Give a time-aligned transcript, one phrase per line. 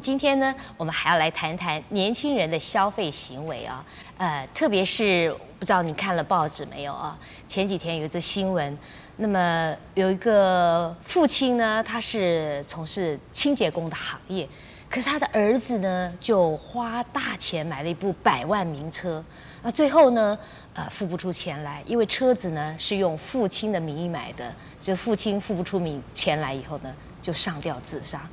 [0.00, 3.84] 今天呢，我们还要来谈谈年轻人的消费行为啊，
[4.16, 7.18] 呃，特别是不知道你看了报纸没有啊？
[7.46, 8.76] 前几天有一则新闻，
[9.16, 14.48] 那么有一个父亲呢，他是从事清洁工的行业，
[14.88, 19.22] 可是他的儿子呢，就花大钱买了一部百万名车，
[19.62, 20.38] 那最后呢，
[20.72, 28.26] 呃，付不出钱来，因为车子呢是用父亲的名义买的，就父亲付不出名钱来以后呢，就上吊自杀。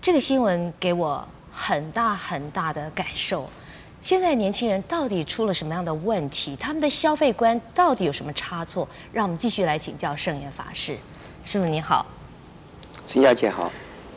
[0.00, 3.48] 这个新闻给我很大很大的感受。
[4.00, 6.54] 现在年轻人到底出了什么样的问题？
[6.54, 8.88] 他们的消费观到底有什么差错？
[9.12, 10.96] 让我们继续来请教圣严法师。
[11.42, 12.06] 师傅你好，
[13.06, 13.70] 陈小姐好。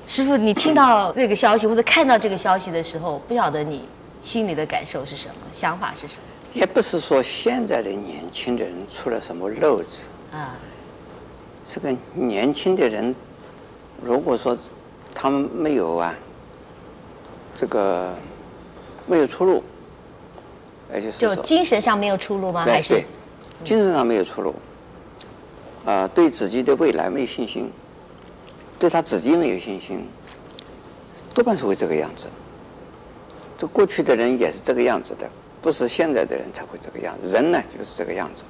[0.08, 3.88] 师傅，你听到这个消息或者看到这个消息的时候，不晓得你
[4.20, 6.22] 心里的感受是什么，想法是什么？
[6.54, 10.54] 也不是说现在的年轻的人出了什么漏子啊。
[11.66, 13.16] 这个年轻的人，
[14.02, 14.56] 如果说
[15.22, 16.16] 他们没有啊，
[17.56, 18.12] 这个
[19.06, 19.64] 没有出路，
[20.92, 22.66] 也就是就精神上没有出路吗？
[22.66, 23.06] 还是对，
[23.64, 24.56] 精神上没有出路，
[25.86, 27.72] 啊，对自己的未来没有信心，
[28.80, 30.08] 对他自己没有信心，
[31.36, 32.26] 多半是会这个样子。
[33.60, 35.30] 这过去的人也是这个样子的。
[35.62, 38.44] 不是现在的人才会这个样子，人呢就是这个样子。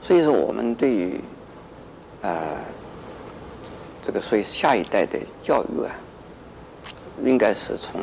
[0.00, 1.20] 所以说，我们对于
[2.22, 2.56] 呃
[4.08, 5.94] 这个所以下一代的教育啊，
[7.22, 8.00] 应该是从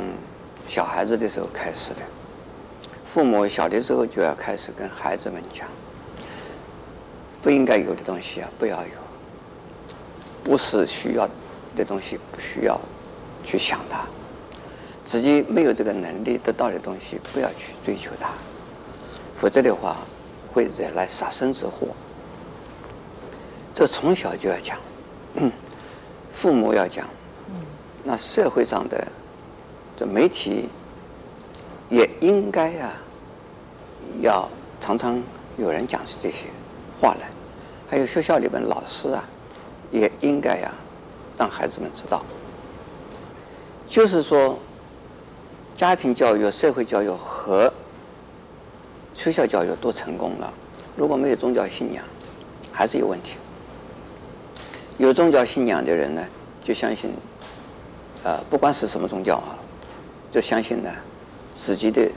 [0.67, 2.01] 小孩子的时候开始的。
[3.03, 5.67] 父母小的时候就要开始跟孩子们讲，
[7.41, 8.91] 不应该有的东西啊，不要有；
[10.43, 11.27] 不是需要
[11.75, 12.79] 的东西，不需要
[13.43, 14.05] 去想它。
[15.03, 18.29] 自己没有这个能力得到的东西，不要去追求它，
[19.35, 19.97] 否则的话
[20.53, 21.87] 会惹来杀身之祸。
[23.73, 24.77] 这从小就要讲，
[26.35, 27.07] 父母要讲，
[28.03, 29.07] 那社会上的
[29.95, 30.67] 这媒体
[31.89, 32.91] 也应该、啊，
[34.21, 34.49] 要
[34.81, 35.23] 常常
[35.57, 36.47] 有人讲出这些
[37.01, 37.29] 话来，
[37.87, 39.23] 还有学校里面老师啊，
[39.91, 40.75] 也应该呀、啊，
[41.37, 42.21] 让孩子们知道，
[43.87, 44.59] 就是说。
[45.77, 47.69] 家庭教育、社会教育和
[49.13, 50.53] 学校教育都成功了，
[50.95, 52.01] 如果没有宗教信仰，
[52.71, 53.35] 还是有问题。
[54.97, 56.23] 有宗教信仰的人呢，
[56.63, 57.11] 就相信，
[58.23, 59.57] 呃，不管是什么宗教啊，
[60.31, 60.91] 就相信呢，
[61.51, 62.09] 自己的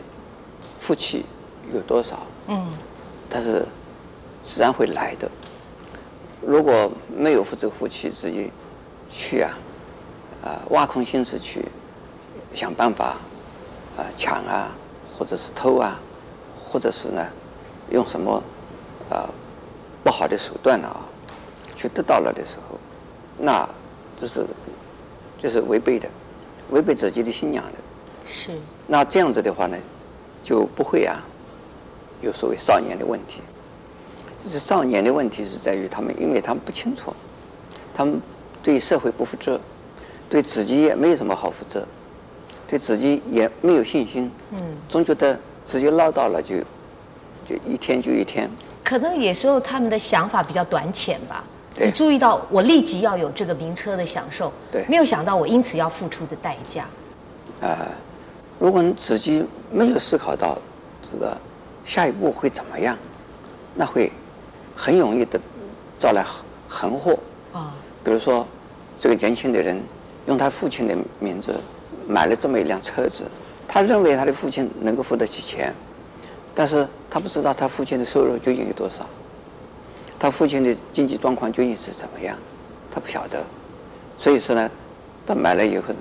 [0.79, 1.25] 福气
[1.73, 2.73] 有多少，嗯，
[3.29, 3.65] 但是
[4.43, 5.31] 自然会来的。
[6.41, 8.51] 如果没有福这个福气，自己
[9.11, 9.51] 去啊，
[10.43, 11.65] 啊、呃，挖空心思去
[12.55, 13.17] 想办法。
[13.99, 14.71] 啊，抢啊，
[15.19, 15.99] 或者是偷啊，
[16.57, 17.27] 或者是呢，
[17.91, 18.41] 用什么
[19.11, 19.29] 啊、呃、
[20.05, 21.01] 不好的手段啊，
[21.79, 22.77] 去得到了的时候，
[23.39, 23.67] 那
[24.19, 24.45] 这是
[25.39, 26.09] 这是违背的，
[26.71, 27.79] 违背自己的信仰的。
[28.29, 28.51] 是。
[28.89, 29.79] 那这样子的话呢，
[30.43, 31.25] 就不会啊，
[32.21, 33.41] 有所谓少年的问题。
[34.45, 37.15] 是少年的问题是在于他们，因为他们不清楚，
[37.95, 38.21] 他们
[38.63, 39.61] 对社会不负责，
[40.29, 41.87] 对自己也没有什么好负责。
[42.67, 44.59] 对自己也没有信心，嗯，
[44.91, 46.57] 总觉得自己捞到了就，
[47.47, 48.51] 就一天就一天。
[48.85, 51.43] 可能有时候他们的想法比较短浅吧，
[51.79, 56.83] 只注意到我立即要有这个名车的享受，对，没有想到我因此要付出的代价。
[57.61, 57.79] 啊、呃，
[58.59, 60.59] 如果你自己没有思考到
[61.03, 61.37] 这个
[61.85, 62.97] 下一步会怎么样，
[63.75, 64.11] 那会
[64.77, 65.41] 很容易的
[65.99, 66.25] 招来
[66.69, 67.19] 横祸
[67.53, 67.75] 啊。
[68.05, 68.47] 比如说，
[68.99, 69.81] 这个年轻的人
[70.27, 71.55] 用他父亲的名字。
[72.11, 73.25] 买了这么一辆车子，
[73.69, 75.75] 他认为他的父亲能够付得起钱，
[76.55, 79.05] 但是他不知道他父亲的收入究竟有多少，
[80.19, 82.37] 他父亲的经济状况究竟是怎么样，
[82.91, 83.45] 他不晓得，
[84.17, 84.71] 所以说呢，
[85.27, 85.95] 他买了以后，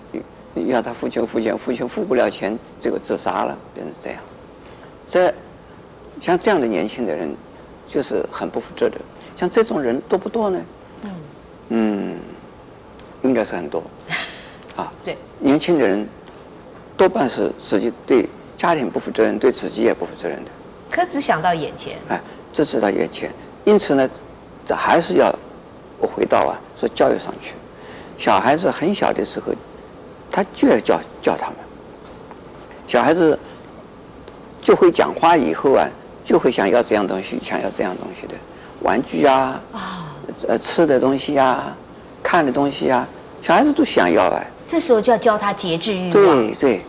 [0.55, 4.19] 要他父亲付钱，父亲付不了钱，这个自杀了，变成这样。
[5.07, 5.33] 这
[6.19, 7.35] 像这样的年轻的人，
[7.87, 8.97] 就是很不负责的。
[9.35, 10.59] 像这种人多不多呢？
[11.69, 12.17] 嗯，
[13.21, 13.83] 应该是很多。
[14.75, 16.07] 啊， 对，年轻的人
[16.97, 18.27] 多半是自己对
[18.57, 20.49] 家庭不负责任，对自己也不负责任的。
[20.89, 22.19] 可只想到眼前，哎，
[22.51, 23.31] 只知道眼前。
[23.67, 24.09] 因此呢，
[24.65, 25.29] 这还是要
[25.99, 27.53] 我回到啊，说教育上去。
[28.17, 29.51] 小孩子很小的时候，
[30.31, 31.57] 他就要教教他们。
[32.87, 33.37] 小孩子
[34.61, 35.85] 就会讲话以后啊，
[36.23, 38.35] 就会想要这样东西，想要这样东西的
[38.83, 40.15] 玩具啊，啊，
[40.47, 41.75] 呃，吃的东西啊，
[42.23, 43.05] 看的东西啊，
[43.41, 44.41] 小孩子都想要啊。
[44.65, 46.13] 这时候就要教他节制欲望。
[46.13, 46.81] 对对，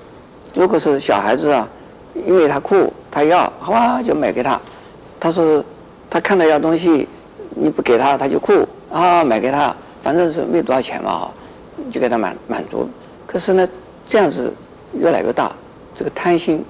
[0.55, 1.69] 如果是小孩子啊，
[2.25, 4.61] 因为他酷，他要，好啊，就买给他。
[5.19, 5.65] 他说
[6.11, 7.09] 他看到要东西，
[7.51, 9.75] 你不给他，他就哭啊，买给他。
[10.01, 11.31] 反反正是没多少钱嘛，
[11.93, 12.89] 就给他满满足。
[13.27, 13.69] 可是呢，
[14.07, 14.51] 这样子
[14.95, 15.53] 越来越大，
[15.93, 16.65] 这个贪心，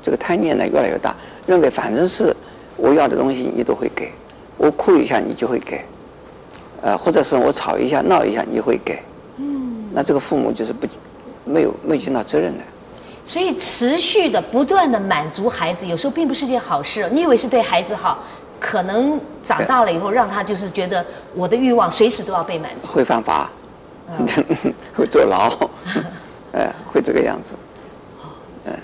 [0.00, 1.12] 这个贪念呢越来越大，
[1.44, 2.32] 认为反正是
[2.76, 4.12] 我要的东西你都会给，
[4.56, 5.84] 我哭一下你就会给，
[6.82, 9.02] 呃，或者是我吵一下闹一下你会给，
[9.38, 10.86] 嗯，那这个父母就是不
[11.44, 12.62] 没有没有尽到责任的。
[13.24, 17.10] 所以持续的不断的满足孩子，有时候并不是件好事。
[17.12, 18.22] 你以为是对孩子好，
[18.60, 23.50] 可能长大了以后让他就是觉得我的欲望随时都要被满足，会犯法，
[24.08, 24.26] 嗯、
[24.96, 25.50] 会坐牢，
[26.52, 27.54] 呃， 会这个样子。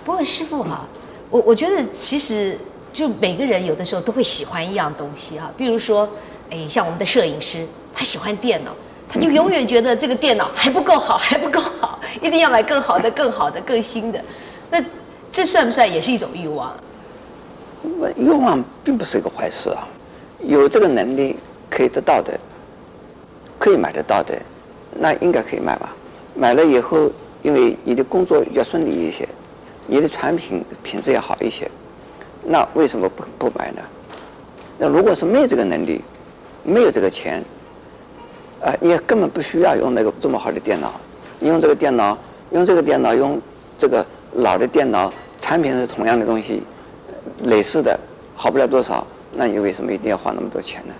[0.04, 0.84] 不过师傅哈，
[1.28, 2.58] 我我觉得其实
[2.92, 6.08] 就每个人有的时候都会喜欢一样东西哈，比如说，
[6.50, 8.70] 哎，像我们的摄影师，他喜欢电脑。
[9.06, 14.20] 他就永远觉得这个电脑还不够好， 还不够好，一定要买更好的、更好的、更新的。
[14.70, 14.82] 那
[15.30, 16.74] 这算不算也是一种欲望？
[18.16, 19.86] 愿望并不是一个坏事啊，
[20.42, 21.36] 有这个能力
[21.70, 22.38] 可以得到的，
[23.58, 24.36] 可以买得到的，
[24.98, 25.94] 那应该可以买吧？
[26.34, 27.10] 买了以后，
[27.42, 29.28] 因为你的工作要顺利一些，
[29.86, 31.70] 你的产品品质要好一些，
[32.44, 33.82] 那为什么不不买呢？
[34.78, 36.00] 那如果是没有这个能力，
[36.62, 37.42] 没有这个钱。
[38.60, 40.98] 啊，你也根本不需要用那个这么好的电脑，
[41.38, 42.16] 你用这个电脑，
[42.50, 43.38] 用这个电脑，用
[43.76, 44.02] 这个
[44.36, 46.62] 老的电脑，产品是同样的东西，
[47.42, 47.98] 类似的，
[48.34, 50.94] 好不了多少，那你为什么一定要花那么多钱呢？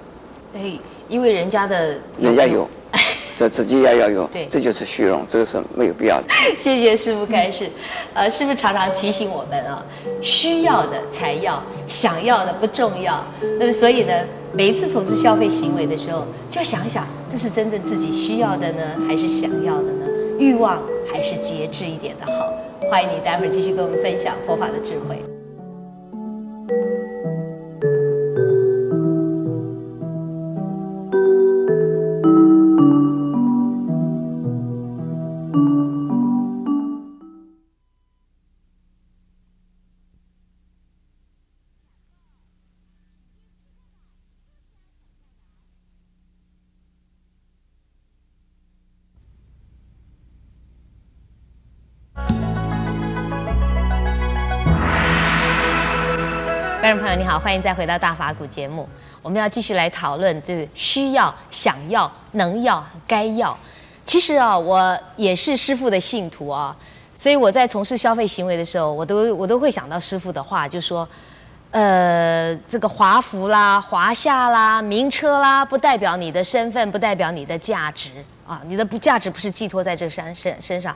[0.54, 0.78] 哎，
[1.08, 2.68] 因为人家的，人家有。
[3.36, 6.26] 这自己也要有，对，这就是虚荣，这个是没有必要的。
[6.56, 7.68] 谢谢师傅开示，
[8.12, 9.84] 呃，师傅常常提醒我们啊，
[10.22, 13.24] 需要的才要，想要的不重要。
[13.58, 14.14] 那么所以呢，
[14.52, 20.06] 每一次从事消费行为的时候，就要想一想，这是真正自己需要的呢，还是想要的呢？
[20.38, 20.80] 欲望
[21.12, 22.48] 还是节制一点的好？
[22.88, 25.33] 欢迎你待会儿继续跟我们分享佛法的智慧。
[57.16, 58.88] 你好，欢迎再回到大法古节目。
[59.22, 63.56] 我们要继续来讨论这个需要、想要、能要、该要。
[64.04, 66.76] 其实啊，我也是师傅的信徒啊，
[67.16, 71.08] 所以我在从事消费行为的时候，我都我都会想到师傅的话，就说，
[71.70, 78.10] 呃，这个华服啦、华夏啦、名车啦，不代表你的身份，不代表你的价值
[78.44, 80.94] 啊，你的不价值不是寄托在这身身身上。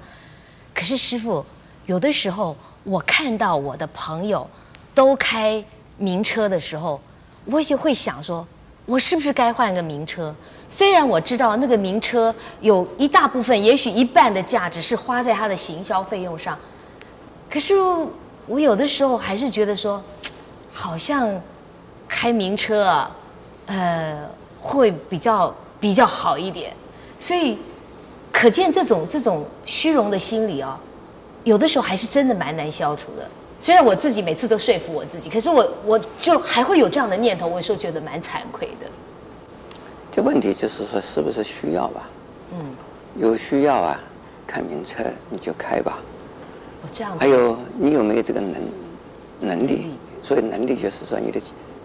[0.75, 1.47] 可是师傅，
[1.87, 4.51] 有的时候我看到我的朋友
[4.93, 5.65] 都开。
[5.99, 7.01] 名车的时候，
[7.45, 8.47] 我就会想说，
[8.87, 10.35] 我是不是该换个名车？
[10.69, 16.59] 虽然我知道那个名车有一大部分，也许一半的价值是花在它的行销费用上，
[17.51, 17.75] 可是
[18.47, 20.03] 我有的时候还是觉得说，
[20.71, 21.29] 好像
[22.07, 23.11] 开名车啊，
[23.67, 26.73] 呃，会比较比较好一点。
[27.19, 27.59] 所以，
[28.31, 30.79] 可见这种这种虚荣的心理啊，
[31.45, 33.29] 有的时候还是真的蛮难消除的。
[33.59, 38.87] 虽然我自己每次都说服我自己，可是我我就还会有这样的念头，我有时候觉得蛮惭愧的。
[40.13, 42.09] 这问题就是说，是不是需要吧？
[42.53, 42.59] 嗯，
[43.17, 44.01] 有需要啊，
[44.47, 45.99] 开名车你就开吧。
[46.83, 47.19] 哦，这样子。
[47.19, 48.55] 还有你有没有这个能
[49.41, 49.91] 能力？
[50.23, 51.41] 所以能力就是说你的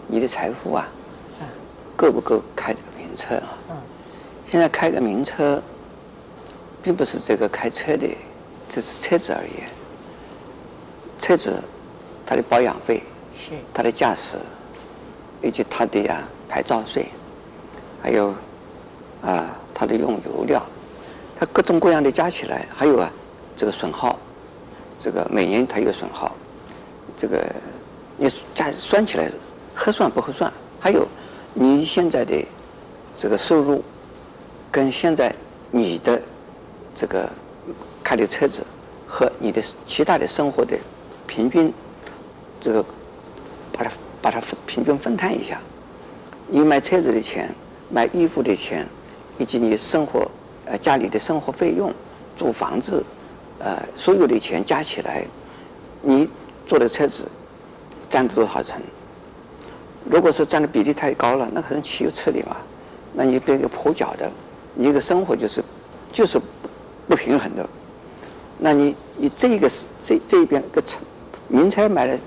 [0.07, 0.87] 你的财富啊，
[1.95, 3.57] 够不够开这个名车啊？
[3.71, 3.77] 嗯。
[4.45, 5.61] 现在开个名车，
[6.83, 8.07] 并不是这个开车的，
[8.69, 9.63] 只是车子而已。
[11.23, 11.63] 车子，
[12.25, 13.01] 它的保养费，
[13.33, 14.35] 是它的驾驶，
[15.41, 17.05] 以及它的啊牌照税，
[18.01, 18.35] 还有
[19.21, 20.61] 啊它的用油料，
[21.33, 23.09] 它各种各样的加起来，还有啊
[23.55, 24.19] 这个损耗，
[24.99, 26.35] 这个每年它有损耗，
[27.15, 27.41] 这个
[28.17, 29.31] 你加算起来
[29.73, 30.51] 合算不合算？
[30.77, 31.07] 还有
[31.53, 32.35] 你现在的
[33.13, 33.81] 这个收入，
[34.69, 35.33] 跟现在
[35.71, 36.21] 你的
[36.93, 37.31] 这个
[38.03, 38.61] 开的车子
[39.07, 40.77] 和你的其他的生活的。
[41.27, 41.73] 平均，
[42.59, 42.83] 这个
[43.71, 45.59] 把它把它平均分摊一下，
[46.47, 47.49] 你买车子的钱、
[47.89, 48.87] 买衣服的钱，
[49.37, 50.29] 以及你生活
[50.65, 51.91] 呃家里的生活费用、
[52.35, 53.03] 租房子，
[53.59, 55.25] 呃所有的钱加起来，
[56.01, 56.29] 你
[56.67, 57.25] 坐的车子
[58.09, 58.81] 占了多少成？
[60.09, 62.57] 如果是占的比例太高了，那可能岂有此理嘛？
[63.13, 64.31] 那你变个跛脚的，
[64.75, 65.63] 你这个生活就是
[66.11, 66.39] 就是
[67.07, 67.67] 不平衡的。
[68.59, 71.01] 那你你这个是这这一边个成。
[71.47, 72.17] 名车买的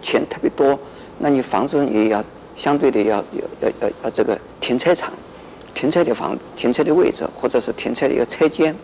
[0.00, 0.78] 钱特别多，
[1.18, 2.24] 那你房子也要
[2.56, 5.12] 相对的要要要要要这个停车场，
[5.74, 8.74] 停车的房停车的位置，或者是停车的一个车间，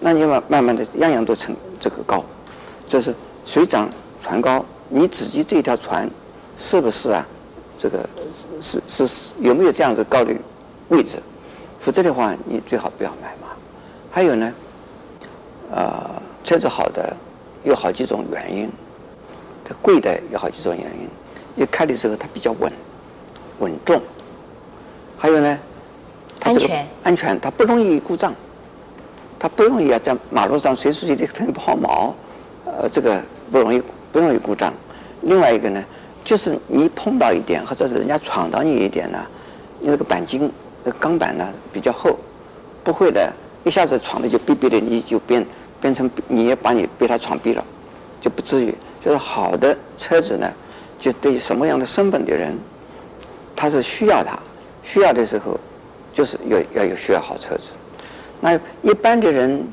[0.00, 2.24] 那你慢慢慢的样样都成这个高，
[2.86, 3.88] 就是水涨
[4.22, 6.08] 船高，你自己这条船
[6.56, 7.26] 是不是啊？
[7.76, 8.08] 这个
[8.60, 10.32] 是是是有没有这样子高的
[10.88, 11.18] 位置？
[11.80, 13.48] 否则的话，你最好不要买嘛。
[14.08, 14.52] 还有呢，
[15.70, 17.16] 呃，车子好的
[17.64, 18.70] 有好几种原因，
[19.72, 21.08] 它贵的有好几种原因。
[21.56, 22.70] 一开的时候它比较稳，
[23.60, 24.00] 稳重。
[25.16, 25.58] 还有呢，
[26.38, 28.34] 它这个安全，安全，它不容易故障，
[29.38, 32.12] 它不容易啊在马路上随时随地喷抛锚，
[32.66, 34.72] 呃，这个不容易不容易故障。
[35.22, 35.82] 另外一个呢，
[36.22, 39.18] 就是你碰到一点，或者是人家闯到你一点呢，
[39.80, 40.50] 你那个钣金。
[40.84, 42.18] 这钢板呢比较厚，
[42.82, 45.46] 不会的，一下子闯的就哔哔的，你就变
[45.80, 47.64] 变成你也把你被他闯毙了，
[48.20, 48.74] 就不至于。
[49.04, 50.50] 就是好的车子呢，
[50.98, 52.56] 就对什么样的身份的人，
[53.56, 54.38] 他是需要它，
[54.82, 55.58] 需要的时候，
[56.12, 57.70] 就是要要有需要好车子。
[58.40, 59.66] 那一般的人，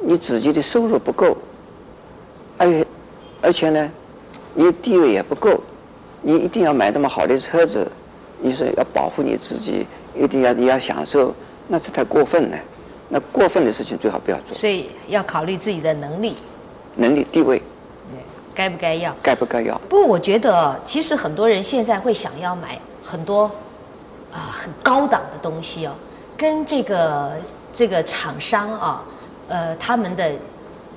[0.00, 1.36] 你自己的收入不够，
[2.56, 2.86] 而且
[3.42, 3.90] 而且呢，
[4.54, 5.60] 你地位也不够，
[6.22, 7.90] 你一定要买这么好的车子，
[8.40, 9.86] 你说要保护你自己。
[10.16, 11.32] 一定要你要享受，
[11.68, 12.58] 那这太过分了。
[13.08, 14.52] 那过分的事情最好不要做。
[14.52, 16.34] 所以要考虑自己的能力、
[16.96, 17.62] 能力、地位，对，
[18.58, 19.14] 该不该要？
[19.22, 19.78] 该不该要？
[19.88, 23.44] 不过我觉得，其实很多人现在会想要买很多
[24.32, 25.92] 啊、呃、很高档的东西哦，
[26.36, 27.36] 跟这个
[27.72, 29.04] 这个厂商啊，
[29.46, 30.32] 呃，他们的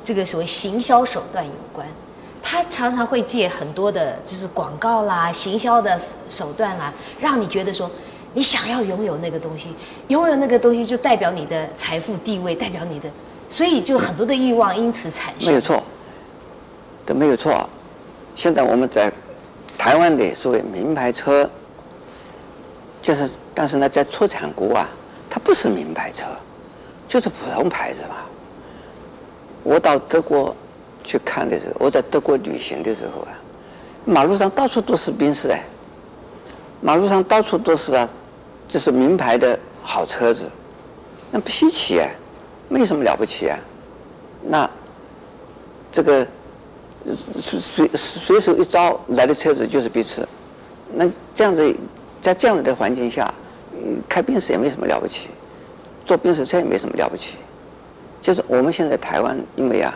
[0.04, 1.86] 这个所谓行销手段有关。
[2.42, 7.88] 他常常会借很多的，就是广告啦、行销的手段啦，让你觉得说。
[8.34, 9.76] 你想要拥有那个东西，
[10.08, 13.10] 拥有那个东西就代表你的财富地位，代表你的，
[13.50, 15.50] 所以就很多的欲望因此产生。
[15.50, 15.84] 没有错，
[17.12, 17.68] 都没有错。
[18.34, 19.12] 现在我们在
[19.78, 21.50] 台湾的所谓名牌车，
[23.02, 24.90] 就是但是呢，在出产国啊，
[25.30, 26.26] 它不是名牌车，
[27.08, 28.16] 就是普通牌子嘛。
[29.64, 30.56] 我到德国
[31.04, 33.36] 去看的时候，我在德国旅行的时候啊，
[34.06, 35.62] 马路上到处都是宾士哎，
[36.80, 38.10] 马路上到处都是啊。
[38.72, 40.50] 就是名牌的好车子，
[41.30, 42.08] 那不稀奇啊，
[42.70, 43.60] 没什么了不起啊。
[44.42, 44.70] 那
[45.92, 46.26] 这个
[47.38, 50.28] 随随手一招来的车子就是宾士，
[50.94, 51.76] 那这样子
[52.22, 53.34] 在这样子的环境下，
[54.08, 55.28] 开宾士也没什么了不起，
[56.06, 57.36] 坐宾士车也没什么了不起。
[58.22, 59.94] 就是我们现在台湾，因为啊，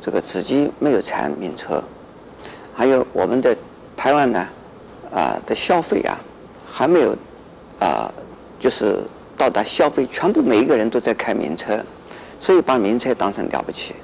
[0.00, 1.82] 这个自己没有产名车，
[2.74, 3.56] 还有我们的
[3.96, 4.46] 台湾呢
[5.12, 6.18] 啊的消费啊
[6.66, 7.16] 还没有。
[7.78, 8.10] 啊、
[8.58, 9.02] 就是
[9.36, 11.78] 到达消费，全部每一个人都在开名车，
[12.40, 13.94] 所以把名车当成了不起。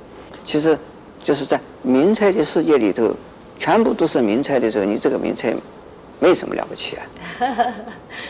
[0.44, 0.78] 其实，
[1.23, 3.14] 就是在名菜的世界里头，
[3.59, 5.55] 全部都是名菜的时候，你这个名菜
[6.19, 7.02] 没什么了不起啊。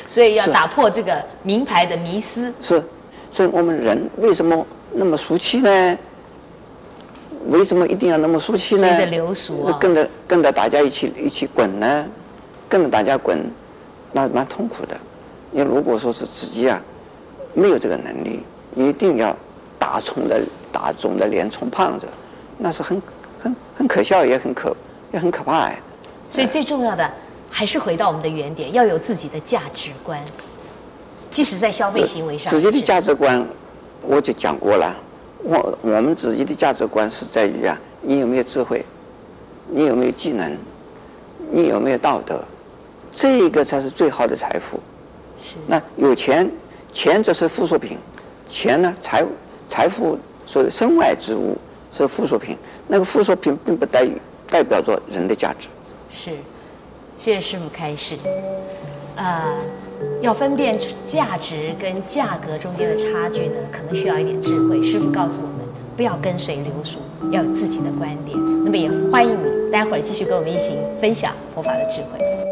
[0.07, 2.53] 所以要打破这个名牌的迷思。
[2.61, 2.83] 是，
[3.31, 5.99] 所以我们人为什么那么俗气呢？
[7.49, 8.87] 为什么一定要那么俗气呢？
[8.87, 12.07] 随着流俗啊，跟着跟着大家一起一起滚呢？
[12.69, 13.39] 跟着大家滚，
[14.13, 14.97] 那蛮痛苦的。
[15.51, 16.81] 你如果说是自己啊，
[17.53, 18.45] 没有这个能力，
[18.77, 19.37] 一定要
[19.79, 22.07] 打肿的打肿的脸充胖子，
[22.59, 23.01] 那是很
[23.43, 24.77] 很很可笑，也很可
[25.13, 25.79] 也很可怕哎。
[26.29, 27.11] 所以最重要的
[27.51, 30.23] 还是回到我们的原点，要有自己的价值观，
[31.29, 32.51] 即使在消费行为上。
[32.51, 33.45] 自己的价值观，
[34.03, 34.97] 我就讲过了，
[35.43, 38.85] 我我们自己的价值观是在于啊，你有没有智慧，
[39.69, 40.57] 你有没有技能，
[41.51, 42.43] 你有没有道德，
[43.11, 44.81] 这个才是最好的财富。
[45.67, 46.51] 那有钱，
[46.93, 47.99] 钱只是附属品，
[48.49, 49.25] 钱呢，财
[49.67, 51.59] 财富所谓身外之物
[51.93, 52.57] 是附属品，
[52.89, 54.09] 那个附属品并不代
[54.49, 55.69] 代表着人的价值。
[56.11, 56.31] 是，
[57.17, 58.17] 谢谢师父开示。
[59.15, 59.55] 呃，
[60.23, 64.83] 要分辨价值跟价格中间的差距呢，可能需要一点智慧。
[64.83, 65.59] 师父告诉我们，
[65.97, 66.99] 不要跟随流俗，
[67.31, 68.37] 要有自己的观点。
[68.65, 72.52] 那么也欢迎你，待会儿继续跟我们一起分享佛法的智慧。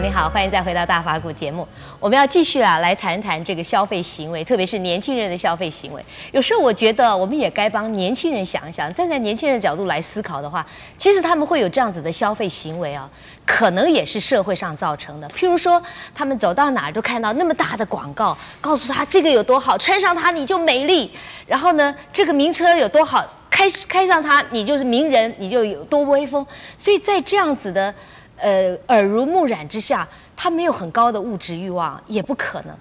[0.00, 1.66] 你好，欢迎再回到大法古节目。
[1.98, 6.04] 我们要继续啊，来谈谈这个消费行为，特别是年轻人的消费行为。
[6.30, 10.64] 有时候我觉得，我们也该帮年轻人想一想，站在年轻人的角度来思考的话，
[10.96, 13.10] 其实他们会有这样子的消费行为啊，
[13.44, 15.28] 可能也是社会上造成的。
[15.30, 15.82] 譬如说，
[16.14, 21.10] 他们走到哪儿都看到那么大的广告，告诉他这个有多好，穿上它你就美丽。
[21.44, 26.46] 然后呢，这个名车有多好，开开上它你就是名人，你就有多威风。
[26.76, 27.92] 所以在这样子的。
[28.40, 32.74] 呃，耳濡目染之下，他没有很高的物质欲望，也不可能，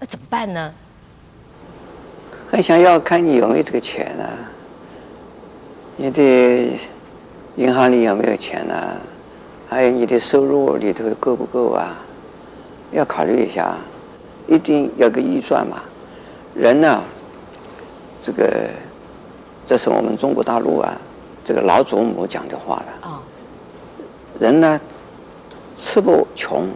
[0.00, 0.74] 那怎么办呢？
[2.50, 4.50] 很想要看你有没有这个钱呢、啊？
[5.96, 6.22] 你的
[7.56, 8.96] 银行里有没有钱呢、啊？
[9.68, 11.96] 还有你的收入里头够不够啊？
[12.92, 13.76] 要考虑一下，
[14.46, 15.82] 一定要个预算嘛。
[16.54, 17.02] 人呢，
[18.20, 18.70] 这个
[19.64, 20.96] 这是我们中国大陆啊，
[21.42, 22.86] 这个老祖母讲的话了。
[23.02, 23.18] 哦。
[24.38, 24.80] 人呢？
[25.76, 26.68] 吃不穷，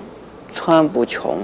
[0.53, 1.39] 穿不穷。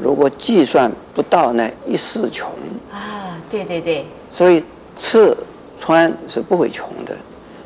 [0.00, 2.50] 如果计算不到呢，一世穷。
[2.92, 4.04] 啊，对对对。
[4.30, 4.62] 所以
[4.96, 5.34] 吃
[5.80, 7.16] 穿是不会穷的，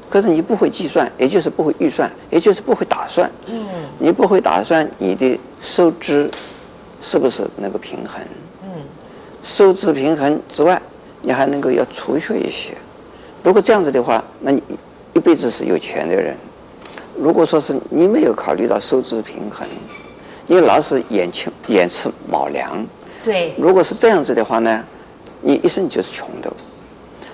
[0.09, 3.31] 可是你不会计算，也就是不会预算，也就是不会打算。
[3.47, 3.67] 嗯。
[3.99, 6.31] 你不会打算你的收支
[7.01, 8.23] 是不是那个平衡？
[8.63, 8.71] 嗯。
[9.43, 10.81] 收支平衡之外，
[11.23, 12.75] 你还能够要储蓄一些。
[13.43, 14.63] 如果这样子的话，那你
[15.15, 16.37] 一辈子是有钱的人。
[17.21, 19.69] 如果说是你没有考虑到收支平衡，
[20.47, 22.87] 你老是眼吃眼吃卯粮，
[23.23, 24.83] 对，如果是这样子的话呢，
[25.43, 26.51] 你一生就是穷的。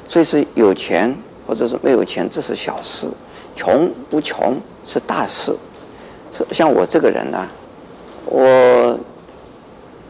[0.08, 1.12] 所以是有钱
[1.46, 3.08] 或者是没有钱，这是小事；
[3.54, 5.54] 穷不穷是大事。
[6.32, 7.46] 是像我这个人呢，
[8.26, 8.98] 我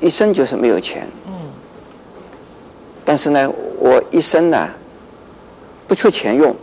[0.01, 1.33] 一生就是没有钱，嗯，
[3.05, 4.69] 但是呢，我一生呢
[5.87, 6.55] 不缺钱用，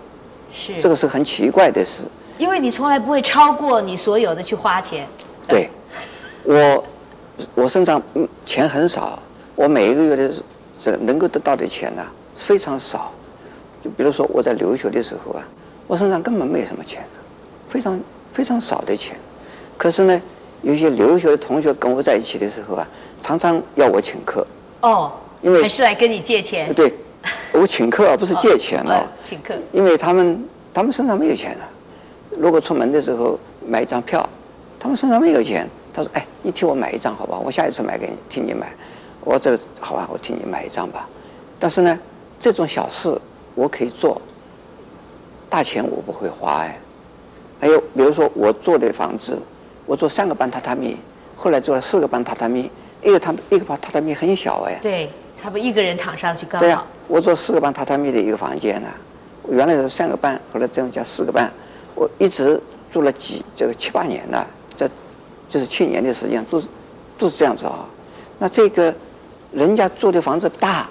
[0.52, 2.02] 是这个是很奇怪的事。
[2.38, 5.08] 因为你从来不会超过你所有的去花钱。
[5.48, 5.70] 对，
[6.44, 6.84] 我
[7.56, 8.02] 我身上
[8.46, 9.20] 钱很少，
[9.56, 10.32] 我每一个月的
[10.80, 13.12] 这能够得到的钱呢、啊、非常少。
[13.84, 15.48] 就比如说我在留学的时候啊，
[15.88, 17.06] 我身上根本没有什么钱，
[17.68, 18.00] 非常
[18.32, 19.18] 非常少的钱。
[19.78, 20.22] 可是呢，
[20.62, 22.88] 有些留学的同学跟我在一起的时候啊，
[23.20, 24.46] 常常要我请客。
[24.82, 26.74] 哦，因为还是来跟你借钱。
[26.74, 26.94] 对，
[27.52, 29.08] 我请客而不是借钱了、哦 哦。
[29.24, 29.54] 请客。
[29.74, 31.70] 因为他们他们身上没有钱了、啊。
[32.44, 34.28] 如果出门的时候买一张票，
[34.78, 37.40] 他们身上没有钱，他说：“哎，你替我买一张好不好？
[37.40, 38.68] 我下一次买给你，替你买。”
[39.24, 41.08] 我这个好吧，我替你买一张吧。
[41.58, 41.98] 但是呢，
[42.38, 43.18] 这种小事
[43.56, 44.22] 我可以做，
[45.50, 46.78] 大钱我不会花哎。
[47.62, 49.42] 还有比如说我做的房子，
[49.86, 50.98] 我做三个半榻榻米，
[51.38, 52.70] 后来做了四个半榻榻米，
[53.02, 54.78] 一个榻一个半榻榻米很小哎。
[54.82, 56.66] 对，差不多一个人躺上去刚好。
[56.66, 58.90] 对呀，我做四个半榻榻米的一个房间呢，
[59.48, 61.50] 原来是三个半，后来这样加四个半。
[61.96, 62.60] 我一直
[62.92, 64.90] 住了几这个七八年了，这
[65.48, 66.68] 就是七年的时间，都是
[67.18, 67.86] 都是这样子啊。
[68.40, 68.94] 那这个
[69.52, 70.90] 人家住的房子大，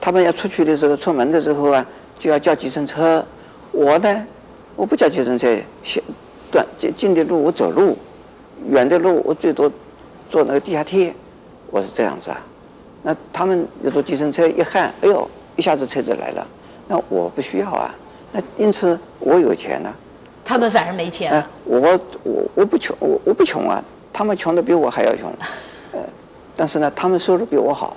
[0.00, 1.84] 他们要出去的时候，出门的时候啊，
[2.18, 3.24] 就要叫计程车。
[3.70, 4.26] 我呢，
[4.76, 5.48] 我不叫计程车，
[6.50, 7.96] 短近近的路我走路，
[8.68, 9.70] 远的路我最多
[10.28, 11.14] 坐那个地下铁。
[11.70, 12.38] 我是这样子啊。
[13.02, 16.46] 那他们要坐计程车一喊，哎呦，一下子车子来了。
[16.86, 17.94] 那我不需要啊。
[18.32, 19.94] 那因此我有钱呢、啊，
[20.42, 21.30] 他们反而没钱。
[21.30, 21.78] 哎，我
[22.22, 25.30] 我我不穷，我我不穷啊，他们穷的比我还要穷，
[25.92, 26.00] 呃，
[26.56, 27.94] 但是呢，他们收入比我好，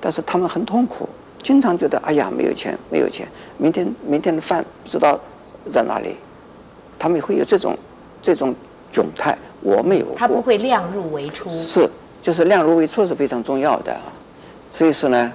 [0.00, 1.08] 但是他们很痛苦，
[1.42, 5.18] 经常觉得哎呀没有钱没有钱，明天明天的饭不知道
[5.68, 6.16] 在哪里，
[6.96, 7.76] 他们会有这种
[8.22, 8.54] 这种
[8.92, 10.06] 窘态，我没有。
[10.16, 11.50] 他不会量入为出。
[11.50, 11.90] 是，
[12.22, 13.96] 就是量入为出是非常重要的，
[14.70, 15.32] 所以说呢。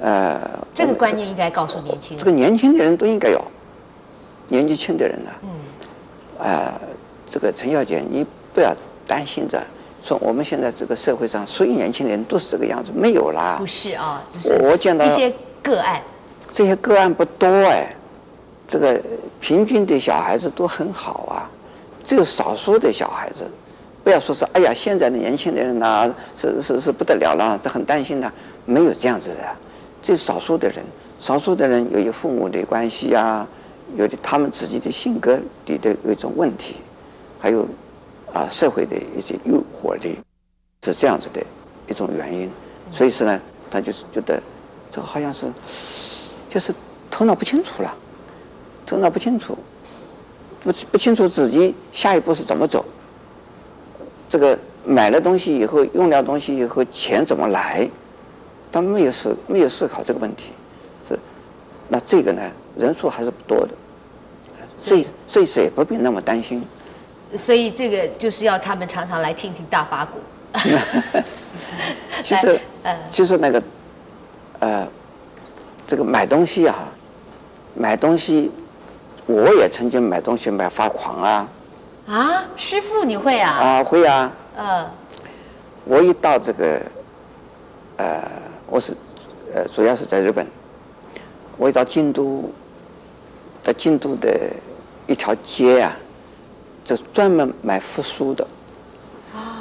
[0.00, 0.38] 呃，
[0.74, 2.18] 这个观念应该告诉年轻人。
[2.18, 3.42] 这个年轻的人都应该有，
[4.48, 5.50] 年纪轻的人呢、啊，嗯，
[6.38, 6.72] 呃，
[7.26, 8.74] 这个陈小姐，你不要
[9.06, 9.58] 担心着，
[10.02, 13.56] 说我们现在这个社会上所有年轻人都是这个样子，没有啦。
[13.58, 14.22] 不是啊，
[14.62, 15.32] 我见到一些
[15.62, 16.02] 个案，
[16.52, 17.96] 这些个案不多哎，
[18.68, 19.00] 这个
[19.40, 21.48] 平均的小孩子都很好啊，
[22.04, 23.44] 只有少数的小孩子，
[24.04, 28.30] 不要说是哎呀，现在的年轻人呐、啊，是是是不得了了，这很担心的，
[28.66, 29.40] 没有这样子的。
[30.02, 30.84] 这少数的人，
[31.18, 33.46] 少数的人由于父母的关系啊，
[33.96, 36.76] 有的他们自己的性格里的有一种问题，
[37.40, 37.66] 还有
[38.32, 40.18] 啊社会的一些诱惑力，
[40.84, 41.42] 是这样子的
[41.88, 42.50] 一种原因。
[42.92, 44.40] 所以说呢，他就是觉得
[44.90, 45.46] 这个好像是
[46.48, 46.72] 就是
[47.10, 47.94] 头脑不清楚了，
[48.84, 49.58] 头脑不清楚，
[50.60, 52.84] 不不清楚自己下一步是怎么走。
[54.28, 57.88] 这个买了东西以后，用了东西以后，钱怎么来？
[58.70, 60.52] 他们没有思没有思考这个问题，
[61.06, 61.18] 是，
[61.88, 62.42] 那这个呢，
[62.76, 63.74] 人数还是不多的，
[64.74, 66.62] 所以所以谁也不必那么担心。
[67.34, 70.20] 所以这个就是要他们常常来听听大法鼓。
[72.22, 72.60] 其实，
[73.10, 73.62] 其实那个，
[74.60, 74.86] 呃，
[75.86, 76.88] 这个买东西啊，
[77.74, 78.50] 买东西，
[79.26, 81.48] 我也曾经买东西买发狂啊。
[82.06, 83.50] 啊，师傅你会啊？
[83.50, 84.32] 啊，会啊。
[84.56, 84.90] 嗯、呃。
[85.84, 86.82] 我一到这个，
[87.98, 88.22] 呃，
[88.66, 88.92] 我是，
[89.54, 90.46] 呃，主要是在日本。
[91.56, 92.50] 我一到京都，
[93.62, 94.36] 在京都的
[95.06, 95.96] 一条街啊，
[96.84, 98.46] 就专门买复书的。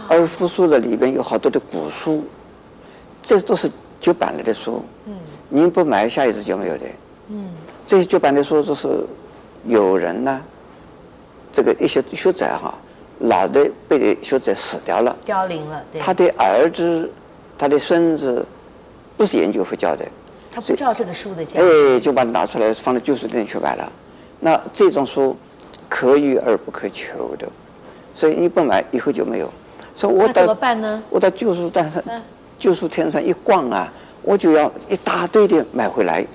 [0.07, 2.23] 而复书的里边有好多的古书，
[3.23, 4.83] 这都是绝版了的书。
[5.05, 5.13] 嗯。
[5.49, 6.85] 您不买，下一次就没有的。
[7.29, 7.49] 嗯。
[7.85, 9.05] 这些绝版的书就是
[9.65, 10.41] 有人呢，
[11.51, 12.73] 这个一些学者哈。
[13.19, 15.81] 老的被学者死掉了，凋零了。
[15.89, 16.01] 对。
[16.01, 17.09] 他的儿子，
[17.57, 18.45] 他的孙子，
[19.17, 20.05] 不是研究佛教的，
[20.51, 21.95] 他不知道这个书的价值。
[21.95, 23.91] 哎，就把它拿出来放到旧书店去买了。
[24.39, 25.35] 那这种书
[25.87, 27.47] 可遇而不可求的，
[28.13, 29.51] 所以你不买，以后就没有。
[29.93, 31.01] 所以我到怎么办呢？
[31.09, 32.03] 我到旧书店上，
[32.59, 36.25] 旧书天上一逛啊，我就要一大堆的买回来。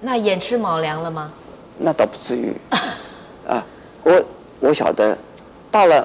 [0.00, 1.32] 那眼吃卯粮了吗？
[1.78, 2.52] 那倒不至于。
[3.46, 3.64] 啊，
[4.02, 4.22] 我
[4.60, 5.16] 我晓得。
[5.70, 6.04] 到了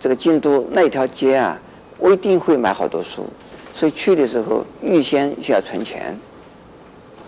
[0.00, 1.56] 这个京都那条街啊，
[1.96, 3.24] 我一定会买好多书，
[3.76, 6.18] 所以去的时候预先需要存钱，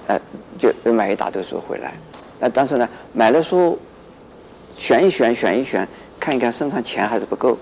[0.06, 0.18] 呃，
[0.58, 1.92] 就就买一大堆书回来。
[2.40, 3.78] 那但是呢，买了书，
[4.74, 5.86] 选一选，选一选，
[6.18, 7.58] 看一看身上钱还是不够，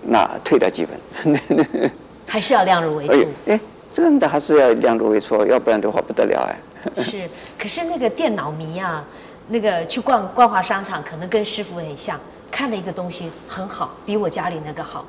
[0.00, 1.90] 那退掉几本。
[2.24, 3.26] 还是要量入为出。
[3.46, 3.58] 哎，
[3.90, 6.56] 真的还是要量入为出，要不然的话不得了哎。
[7.02, 9.04] 是，可是那个电脑迷啊，
[9.48, 12.16] 那个去逛光华商场，可能跟师傅很像。
[12.48, 15.04] 看了一个东西很好，比我家里那个好，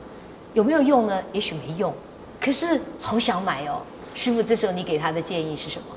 [0.53, 1.21] 有没有用呢？
[1.31, 1.93] 也许没用，
[2.45, 3.81] 可是好想买哦。
[4.13, 5.88] 师傅，这时候你给他的建议是什么？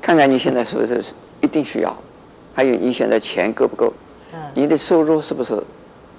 [0.00, 1.04] 看看你现在是不是
[1.40, 1.92] 一定需要，
[2.54, 3.92] 还有你现在钱够不够？
[4.32, 5.60] 嗯，你的收入是不是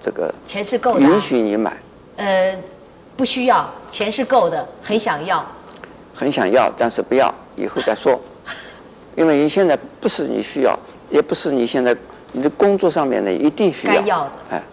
[0.02, 0.34] 这个？
[0.46, 1.00] 钱是够的。
[1.00, 1.78] 允许你买？
[2.18, 2.60] 呃，
[3.16, 5.46] 不需要，钱是够的，很想要。
[6.14, 8.20] 很想要，暂时不要，以后再说。
[9.16, 10.78] 因为你现在不是你需要，
[11.10, 11.96] 也不是你现在。
[12.32, 13.94] 你的工作上面呢，一定需要。
[13.96, 14.64] 该要的，哎，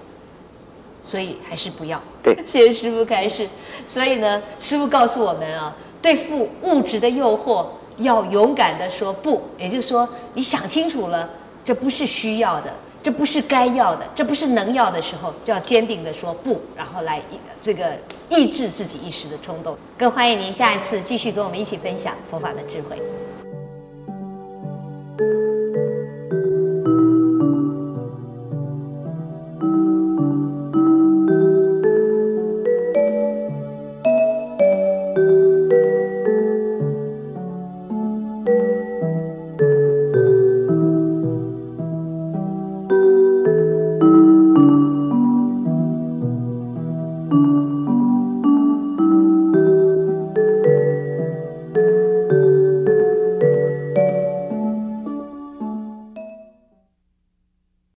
[1.00, 1.98] 所以还是不要。
[2.44, 3.46] 谢谢师傅开示。
[3.86, 7.66] 所以呢，师傅告诉我们啊，对付物质的诱惑，
[7.98, 9.42] 要勇敢的说不。
[9.56, 11.30] 也就是说，你想清楚了，
[11.64, 17.22] 这不是需要的，这不是该要的，这不是能要的时候，就要坚定的说不，然后来
[17.62, 17.92] 这个
[18.28, 19.78] 抑制自己一时的冲动。
[19.96, 23.00] 更欢迎您下一次继续跟我们一起分享佛法的智慧。